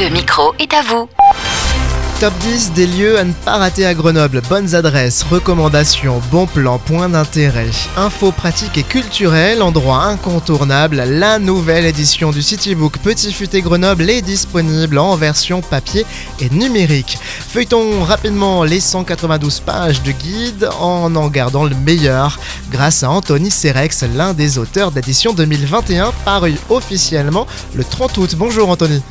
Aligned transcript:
Le 0.00 0.08
micro 0.08 0.54
est 0.58 0.72
à 0.72 0.80
vous. 0.80 1.06
Top 2.18 2.32
10 2.40 2.72
des 2.72 2.86
lieux 2.86 3.18
à 3.18 3.24
ne 3.24 3.32
pas 3.32 3.58
rater 3.58 3.84
à 3.84 3.92
Grenoble. 3.92 4.40
Bonnes 4.48 4.74
adresses, 4.74 5.22
recommandations, 5.22 6.22
bons 6.30 6.46
plans, 6.46 6.78
points 6.78 7.10
d'intérêt, 7.10 7.68
infos 7.98 8.32
pratiques 8.32 8.78
et 8.78 8.84
culturelles, 8.84 9.60
endroits 9.60 10.04
incontournables. 10.04 10.96
La 10.96 11.38
nouvelle 11.38 11.84
édition 11.84 12.30
du 12.30 12.40
Citybook 12.40 12.98
Petit 12.98 13.34
Futé 13.34 13.60
Grenoble 13.60 14.08
est 14.08 14.22
disponible 14.22 14.96
en 14.96 15.14
version 15.14 15.60
papier 15.60 16.06
et 16.40 16.48
numérique. 16.48 17.18
Feuilletons 17.20 18.02
rapidement 18.02 18.64
les 18.64 18.80
192 18.80 19.60
pages 19.60 20.02
de 20.02 20.12
guide 20.12 20.70
en 20.80 21.14
en 21.14 21.28
gardant 21.28 21.64
le 21.64 21.76
meilleur 21.76 22.40
grâce 22.70 23.02
à 23.02 23.10
Anthony 23.10 23.50
Serex, 23.50 24.04
l'un 24.14 24.32
des 24.32 24.56
auteurs 24.56 24.90
d'édition 24.90 25.34
2021 25.34 26.12
paru 26.24 26.54
officiellement 26.70 27.46
le 27.74 27.84
30 27.84 28.16
août. 28.16 28.34
Bonjour 28.38 28.70
Anthony. 28.70 29.02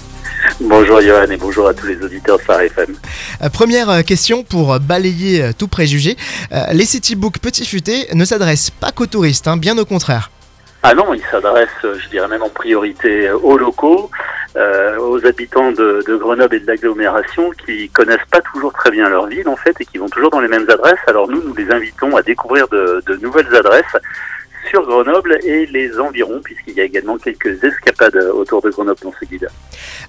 Bonjour 0.64 1.02
Johan 1.02 1.26
et 1.32 1.38
bonjour 1.38 1.68
à 1.68 1.74
tous 1.74 1.88
les 1.88 2.04
auditeurs 2.04 2.38
de 2.38 2.44
Phare 2.44 2.62
FM. 2.62 2.96
Euh, 3.42 3.50
première 3.50 3.90
euh, 3.90 4.02
question 4.04 4.44
pour 4.44 4.80
balayer 4.80 5.42
euh, 5.42 5.52
tout 5.58 5.68
préjugé. 5.68 6.16
Euh, 6.52 6.66
les 6.74 6.86
Citybooks 6.86 7.40
Petit 7.40 7.66
Futé 7.66 8.08
ne 8.14 8.24
s'adressent 8.26 8.70
pas 8.70 8.92
qu'aux 8.92 9.08
touristes, 9.08 9.48
hein, 9.48 9.58
bien 9.58 9.76
au 9.80 9.86
contraire. 9.86 10.30
Ah 10.84 10.94
non, 10.94 11.14
il 11.14 11.22
s'adresse, 11.32 11.70
euh, 11.84 11.96
je 12.00 12.10
dirais 12.10 12.28
même 12.28 12.44
en 12.44 12.50
priorité 12.50 13.32
aux 13.32 13.58
locaux, 13.58 14.12
euh, 14.56 15.00
aux 15.00 15.26
habitants 15.26 15.72
de, 15.72 16.04
de 16.08 16.16
Grenoble 16.16 16.56
et 16.56 16.60
de 16.60 16.68
l'agglomération 16.68 17.50
qui 17.66 17.90
connaissent 17.90 18.20
pas 18.32 18.42
toujours 18.54 18.74
très 18.74 18.92
bien 18.92 19.10
leur 19.10 19.28
ville 19.28 19.48
en 19.48 19.56
fait 19.56 19.76
et 19.80 19.86
qui 19.86 19.98
vont 19.98 20.10
toujours 20.10 20.30
dans 20.30 20.42
les 20.42 20.48
mêmes 20.48 20.70
adresses. 20.70 21.00
Alors 21.08 21.28
nous, 21.28 21.42
nous 21.44 21.56
les 21.56 21.72
invitons 21.72 22.16
à 22.16 22.22
découvrir 22.22 22.68
de, 22.68 23.02
de 23.08 23.16
nouvelles 23.18 23.54
adresses 23.56 23.98
sur 24.72 24.86
Grenoble 24.88 25.38
et 25.44 25.66
les 25.68 26.00
environs 26.00 26.40
puisqu'il 26.44 26.74
y 26.74 26.82
a 26.82 26.86
également 26.86 27.18
quelques 27.18 27.62
escapades 27.64 28.16
autour 28.34 28.62
de 28.62 28.70
Grenoble 28.70 29.00
dans 29.04 29.14
ce 29.20 29.26
guide. 29.26 29.48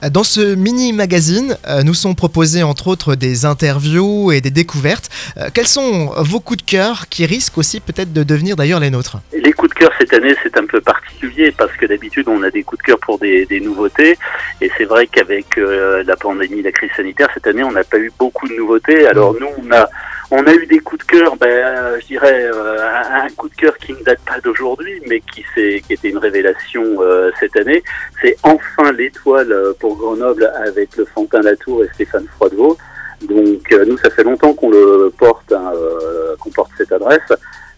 Euh, 0.02 0.08
Dans 0.08 0.22
ce 0.22 0.54
mini-magazine, 0.54 1.56
euh, 1.68 1.82
nous 1.82 1.94
sont 1.94 2.14
proposés 2.14 2.62
entre 2.62 2.86
autres 2.88 3.14
des 3.16 3.44
interviews 3.44 4.30
et 4.32 4.40
des 4.40 4.50
découvertes. 4.50 5.08
Euh, 5.36 5.48
Quels 5.52 5.66
sont 5.66 6.12
vos 6.18 6.40
coups 6.40 6.64
de 6.64 6.70
cœur 6.70 7.08
qui 7.10 7.26
risquent 7.26 7.58
aussi 7.58 7.80
peut-être 7.80 8.12
de 8.12 8.22
devenir 8.22 8.54
d'ailleurs 8.56 8.80
les 8.80 8.90
nôtres? 8.90 9.16
Les 9.32 9.52
coups 9.52 9.70
de 9.74 9.78
cœur 9.80 9.90
cette 9.98 10.12
année, 10.14 10.34
c'est 10.42 10.56
un 10.56 10.66
peu 10.66 10.80
particulier 10.80 11.52
parce 11.52 11.72
que 11.72 11.86
d'habitude, 11.86 12.28
on 12.28 12.42
a 12.44 12.50
des 12.50 12.62
coups 12.62 12.80
de 12.82 12.86
cœur 12.86 12.98
pour 13.00 13.18
des, 13.18 13.44
des 13.46 13.60
nouveautés. 13.60 14.16
Et 14.60 14.70
c'est 14.78 14.84
vrai 14.84 15.08
qu'avec 15.08 15.58
euh, 15.58 16.04
la 16.06 16.16
pandémie, 16.16 16.62
la 16.62 16.72
crise 16.72 16.90
sanitaire, 16.96 17.28
cette 17.34 17.48
année, 17.48 17.64
on 17.64 17.72
n'a 17.72 17.84
pas 17.84 17.98
eu 17.98 18.12
beaucoup 18.16 18.46
de 18.48 18.54
nouveautés. 18.54 19.06
Alors 19.06 19.34
nous, 19.40 19.48
on 19.60 19.72
a, 19.72 19.88
on 20.34 20.46
a 20.46 20.54
eu 20.54 20.64
des 20.64 20.78
coups 20.78 21.06
de 21.06 21.10
cœur, 21.10 21.36
ben, 21.36 21.46
euh, 21.46 22.00
je 22.00 22.06
dirais, 22.06 22.44
euh, 22.44 22.78
un, 22.80 23.28
coup 23.36 23.50
de 23.50 23.54
cœur 23.54 23.76
qui 23.76 23.92
ne 23.92 24.02
date 24.02 24.20
pas 24.24 24.40
d'aujourd'hui, 24.40 25.02
mais 25.06 25.20
qui, 25.20 25.44
qui 25.54 25.92
était 25.92 26.08
une 26.08 26.16
révélation 26.16 26.82
euh, 27.02 27.30
cette 27.38 27.54
année. 27.54 27.82
C'est 28.22 28.34
enfin 28.42 28.92
l'étoile 28.92 29.52
euh, 29.52 29.74
pour 29.78 29.94
Grenoble 29.98 30.50
avec 30.64 30.96
le 30.96 31.04
Fantin 31.04 31.42
Latour 31.42 31.84
et 31.84 31.88
Stéphane 31.92 32.26
Froidevaux. 32.36 32.78
Donc 33.20 33.70
nous, 33.86 33.98
ça 33.98 34.08
fait 34.08 34.24
longtemps 34.24 34.54
qu'on 34.54 34.70
le 34.70 35.12
porte, 35.18 35.52
hein, 35.52 35.70
euh, 35.76 36.34
qu'on 36.40 36.50
porte 36.50 36.70
cette 36.78 36.92
adresse. 36.92 37.20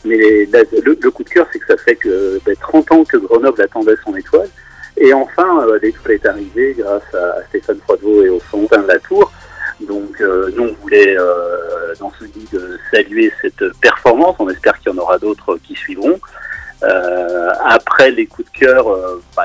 Mais 0.05 0.17
le, 0.17 1.11
coup 1.11 1.25
de 1.25 1.31
cœur, 1.31 1.49
c'est 1.53 1.59
que 1.59 1.67
ça 1.67 1.77
fait 1.77 1.97
que 1.97 2.39
ben, 2.47 2.55
30 2.61 2.93
ans 2.93 3.05
que 3.05 3.17
Grenoble 3.17 3.63
attendait 3.63 3.97
son 4.05 4.15
étoile. 4.15 4.49
Et 4.97 5.13
enfin, 5.13 5.67
l'étoile 5.83 6.15
est 6.15 6.27
arrivée 6.27 6.77
grâce 6.79 7.15
à, 7.15 7.43
Stéphane 7.49 7.81
Froidevaux 7.81 8.23
et 8.23 8.29
au 8.29 8.39
Fontaine 8.39 8.83
de 8.83 8.89
la 8.89 8.99
Tour. 9.01 9.33
Donc, 9.81 10.21
euh, 10.21 10.51
nous, 10.55 10.65
on 10.65 10.75
voulait, 10.83 11.17
euh, 11.19 11.95
dans 12.01 12.13
ce 12.19 12.25
guide, 12.25 12.79
saluer 12.93 13.33
cette 13.43 13.65
performance. 13.81 14.37
On 14.39 14.49
espère 14.49 14.79
qu'il 14.79 14.93
y 14.93 14.95
en 14.95 14.99
aura 14.99 15.19
d'autres 15.19 15.59
qui 15.67 15.75
suivront. 15.75 16.19
Euh, 16.83 17.49
après, 17.65 18.11
les 18.11 18.27
coups 18.27 18.51
de 18.53 18.59
cœur, 18.59 18.87
bah, 19.37 19.45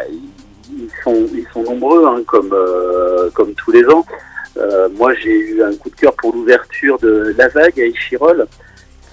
ils, 0.72 0.90
sont, 1.04 1.28
ils 1.34 1.48
sont 1.54 1.64
nombreux, 1.64 2.06
hein, 2.08 2.22
comme, 2.28 2.56
comme 3.34 3.54
tous 3.54 3.72
les 3.72 3.86
ans. 3.86 4.06
Euh, 4.58 4.90
moi, 4.96 5.14
j'ai 5.16 5.32
eu 5.38 5.64
un 5.64 5.74
coup 5.76 5.90
de 5.90 5.96
cœur 5.96 6.14
pour 6.16 6.34
l'ouverture 6.34 6.98
de 7.00 7.34
La 7.38 7.48
Vague 7.48 7.80
à 7.80 7.84
Échirol, 7.86 8.46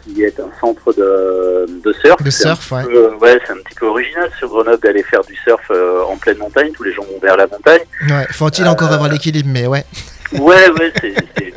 qui 0.04 0.22
est 0.24 0.38
un 0.40 0.50
centre 0.60 0.92
de, 0.92 1.66
de 1.84 1.92
surf. 1.92 2.20
De 2.22 2.30
surf, 2.30 2.72
ouais. 2.72 2.82
peu- 2.84 3.14
ouais, 3.20 3.38
c'est 3.46 3.52
un 3.52 3.56
petit 3.56 3.74
peu 3.74 3.86
original 3.86 4.30
sur 4.38 4.48
Grenoble 4.48 4.78
d'aller 4.82 5.02
faire 5.02 5.22
du 5.22 5.36
surf 5.36 5.62
euh, 5.70 6.02
en 6.02 6.16
pleine 6.16 6.38
montagne. 6.38 6.72
Tous 6.72 6.82
les 6.84 6.92
gens 6.92 7.02
vont 7.02 7.18
vers 7.22 7.36
la 7.36 7.46
montagne. 7.46 7.80
Ouais, 8.08 8.26
faut-il 8.30 8.66
encore 8.66 8.92
avoir 8.92 9.08
l'équilibre, 9.10 9.48
mais 9.52 9.66
ouais. 9.66 9.84
Ouais, 10.38 10.68
ouais, 10.70 10.92
c'est, 11.00 11.14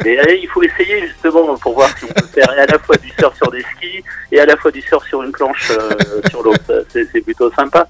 euh, 0.07 0.35
il 0.35 0.47
faut 0.47 0.63
essayer 0.63 1.07
justement 1.07 1.55
pour 1.57 1.73
voir 1.73 1.89
si 1.97 2.05
on 2.05 2.13
peut 2.13 2.27
faire 2.27 2.49
à 2.49 2.65
la 2.65 2.79
fois 2.79 2.95
du 2.97 3.09
surf 3.19 3.35
sur 3.35 3.51
des 3.51 3.61
skis 3.61 4.03
et 4.31 4.39
à 4.39 4.45
la 4.45 4.55
fois 4.57 4.71
du 4.71 4.81
surf 4.81 5.05
sur 5.07 5.21
une 5.23 5.31
planche 5.31 5.71
euh, 5.71 6.21
sur 6.29 6.43
C'est, 6.89 7.07
c'est 7.11 7.21
plutôt 7.21 7.51
sympa. 7.51 7.87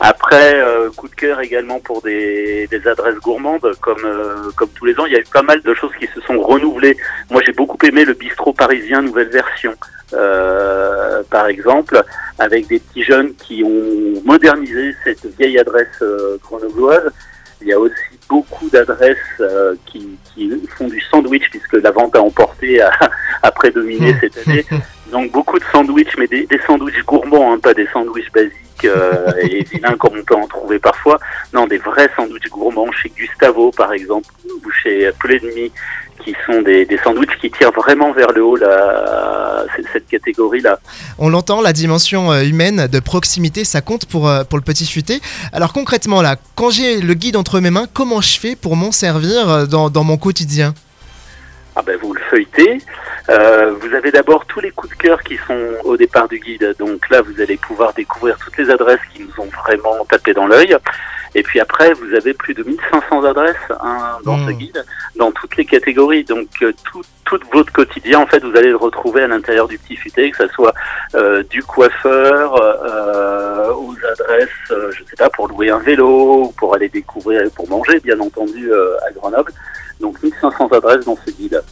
Après, 0.00 0.54
euh, 0.60 0.90
coup 0.90 1.08
de 1.08 1.14
cœur 1.14 1.40
également 1.40 1.80
pour 1.80 2.02
des, 2.02 2.68
des 2.68 2.86
adresses 2.86 3.16
gourmandes, 3.16 3.72
comme 3.80 4.04
euh, 4.04 4.50
comme 4.56 4.68
tous 4.70 4.84
les 4.84 4.98
ans, 5.00 5.06
il 5.06 5.12
y 5.12 5.16
a 5.16 5.20
eu 5.20 5.24
pas 5.32 5.42
mal 5.42 5.60
de 5.60 5.74
choses 5.74 5.90
qui 5.98 6.06
se 6.14 6.20
sont 6.20 6.38
renouvelées. 6.40 6.96
Moi, 7.30 7.42
j'ai 7.44 7.52
beaucoup 7.52 7.78
aimé 7.84 8.04
le 8.04 8.14
bistrot 8.14 8.52
parisien 8.52 9.02
nouvelle 9.02 9.28
version, 9.28 9.74
euh, 10.12 11.22
par 11.30 11.48
exemple, 11.48 12.00
avec 12.38 12.68
des 12.68 12.78
petits 12.78 13.02
jeunes 13.02 13.34
qui 13.34 13.64
ont 13.64 14.22
modernisé 14.24 14.94
cette 15.02 15.26
vieille 15.36 15.58
adresse 15.58 16.00
euh, 16.02 16.38
grenobloise. 16.42 17.10
Il 17.60 17.68
y 17.68 17.72
a 17.72 17.78
aussi 17.78 17.94
beaucoup 18.28 18.68
d'adresses 18.70 19.16
euh, 19.40 19.74
qui, 19.86 20.16
qui 20.24 20.50
font 20.76 20.86
du 20.88 21.00
sandwich 21.00 21.50
puisque 21.50 21.72
la 21.72 21.90
vente 21.90 22.14
à 22.14 22.22
emporter 22.22 22.80
a, 22.80 22.92
a 23.42 23.50
prédominé 23.50 24.14
cette 24.20 24.38
année. 24.46 24.64
Donc 25.10 25.32
beaucoup 25.32 25.58
de 25.58 25.64
sandwichs, 25.72 26.16
mais 26.18 26.26
des, 26.26 26.46
des 26.46 26.60
sandwichs 26.66 27.04
gourmands, 27.04 27.54
hein, 27.54 27.58
pas 27.58 27.74
des 27.74 27.88
sandwichs 27.92 28.30
basiques 28.32 28.84
euh, 28.84 29.32
et 29.42 29.64
vilains 29.64 29.96
comme 29.96 30.18
on 30.18 30.22
peut 30.22 30.36
en 30.36 30.46
trouver 30.46 30.78
parfois. 30.78 31.18
Non, 31.52 31.66
des 31.66 31.78
vrais 31.78 32.10
sandwichs 32.14 32.48
gourmands 32.48 32.92
chez 32.92 33.08
Gustavo 33.08 33.70
par 33.72 33.92
exemple 33.92 34.28
ou 34.46 34.70
chez 34.70 35.10
Mie, 35.26 35.72
qui 36.24 36.34
sont 36.46 36.62
des, 36.62 36.84
des 36.84 36.98
sandwichs 36.98 37.36
qui 37.40 37.50
tirent 37.50 37.72
vraiment 37.72 38.12
vers 38.12 38.32
le 38.32 38.42
haut 38.42 38.56
la, 38.56 39.64
cette 39.92 40.08
catégorie-là. 40.08 40.78
On 41.18 41.28
l'entend, 41.28 41.60
la 41.60 41.72
dimension 41.72 42.32
euh, 42.32 42.42
humaine 42.42 42.86
de 42.86 43.00
proximité, 43.00 43.64
ça 43.64 43.80
compte 43.80 44.06
pour, 44.06 44.28
euh, 44.28 44.44
pour 44.44 44.58
le 44.58 44.64
petit 44.64 44.86
futé. 44.86 45.20
Alors 45.52 45.72
concrètement 45.72 46.22
là, 46.22 46.36
quand 46.54 46.70
j'ai 46.70 47.00
le 47.00 47.14
guide 47.14 47.36
entre 47.36 47.60
mes 47.60 47.70
mains, 47.70 47.86
comment 47.92 48.20
je 48.20 48.38
fais 48.38 48.56
pour 48.56 48.76
m'en 48.76 48.92
servir 48.92 49.48
euh, 49.48 49.66
dans, 49.66 49.90
dans 49.90 50.04
mon 50.04 50.16
quotidien? 50.16 50.74
Ah 51.76 51.82
ben 51.82 51.96
vous 52.02 52.12
le 52.12 52.20
feuilletez. 52.28 52.78
Euh, 53.30 53.72
vous 53.80 53.94
avez 53.94 54.10
d'abord 54.10 54.46
tous 54.46 54.58
les 54.58 54.72
coups 54.72 54.96
de 54.96 55.00
cœur 55.00 55.22
qui 55.22 55.38
sont 55.46 55.60
au 55.84 55.96
départ 55.96 56.26
du 56.26 56.40
guide. 56.40 56.74
Donc 56.78 57.08
là, 57.08 57.22
vous 57.22 57.40
allez 57.40 57.56
pouvoir 57.56 57.92
découvrir 57.92 58.36
toutes 58.38 58.56
les 58.56 58.68
adresses 58.70 58.98
qui 59.12 59.22
nous 59.22 59.44
ont 59.44 59.50
vraiment 59.64 60.04
tapé 60.10 60.34
dans 60.34 60.46
l'œil. 60.46 60.76
Et 61.38 61.42
puis 61.44 61.60
après, 61.60 61.92
vous 61.92 62.14
avez 62.14 62.34
plus 62.34 62.52
de 62.52 62.64
1500 62.64 63.24
adresses 63.24 63.54
hein, 63.80 64.18
dans 64.24 64.36
Mmh. 64.38 64.46
ce 64.48 64.52
guide, 64.54 64.84
dans 65.14 65.30
toutes 65.30 65.56
les 65.56 65.64
catégories. 65.64 66.24
Donc 66.24 66.48
euh, 66.62 66.72
tout, 66.84 67.02
tout 67.24 67.38
votre 67.52 67.72
quotidien, 67.72 68.18
en 68.18 68.26
fait, 68.26 68.42
vous 68.42 68.56
allez 68.56 68.70
le 68.70 68.76
retrouver 68.76 69.22
à 69.22 69.28
l'intérieur 69.28 69.68
du 69.68 69.78
petit 69.78 69.94
futé, 69.94 70.32
que 70.32 70.38
ce 70.38 70.48
soit 70.48 70.74
euh, 71.14 71.44
du 71.44 71.62
coiffeur 71.62 72.60
euh, 72.60 73.72
aux 73.72 73.94
adresses, 74.12 74.48
euh, 74.72 74.90
je 74.90 75.04
sais 75.04 75.16
pas, 75.16 75.30
pour 75.30 75.46
louer 75.46 75.70
un 75.70 75.78
vélo, 75.78 76.46
ou 76.46 76.52
pour 76.58 76.74
aller 76.74 76.88
découvrir, 76.88 77.48
pour 77.54 77.68
manger, 77.68 78.00
bien 78.00 78.18
entendu, 78.18 78.72
à 79.06 79.12
Grenoble. 79.12 79.52
Donc 80.00 80.20
1500 80.20 80.68
adresses 80.72 81.04
dans 81.04 81.18
ce 81.24 81.30
guide. 81.30 81.62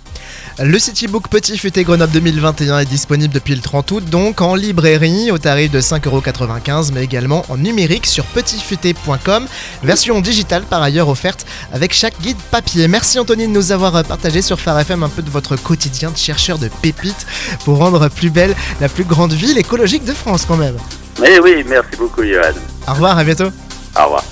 Le 0.58 0.78
Citybook 0.78 1.28
Petit 1.28 1.58
Futé 1.58 1.84
Grenoble 1.84 2.12
2021 2.14 2.78
est 2.78 2.86
disponible 2.86 3.34
depuis 3.34 3.54
le 3.54 3.60
30 3.60 3.90
août, 3.90 4.04
donc 4.06 4.40
en 4.40 4.54
librairie 4.54 5.30
au 5.30 5.36
tarif 5.36 5.70
de 5.70 5.82
5,95€, 5.82 6.92
mais 6.94 7.04
également 7.04 7.44
en 7.50 7.58
numérique 7.58 8.06
sur 8.06 8.24
petitfuté.com. 8.24 9.46
Version 9.82 10.20
digitale 10.22 10.62
par 10.62 10.80
ailleurs 10.80 11.10
offerte 11.10 11.44
avec 11.74 11.92
chaque 11.92 12.18
guide 12.22 12.38
papier. 12.50 12.88
Merci 12.88 13.18
Anthony 13.18 13.48
de 13.48 13.52
nous 13.52 13.70
avoir 13.70 14.02
partagé 14.02 14.40
sur 14.40 14.58
Phare 14.58 14.80
FM 14.80 15.02
un 15.02 15.10
peu 15.10 15.20
de 15.20 15.28
votre 15.28 15.56
quotidien 15.56 16.10
de 16.10 16.16
chercheur 16.16 16.58
de 16.58 16.68
pépites 16.80 17.26
pour 17.66 17.76
rendre 17.76 18.08
plus 18.08 18.30
belle 18.30 18.54
la 18.80 18.88
plus 18.88 19.04
grande 19.04 19.34
ville 19.34 19.58
écologique 19.58 20.06
de 20.06 20.14
France 20.14 20.46
quand 20.48 20.56
même. 20.56 20.76
Eh 21.22 21.38
oui, 21.38 21.64
merci 21.68 21.96
beaucoup, 21.98 22.22
Johan. 22.22 22.54
Au 22.88 22.94
revoir, 22.94 23.18
à 23.18 23.24
bientôt. 23.24 23.50
Au 23.94 24.04
revoir. 24.04 24.24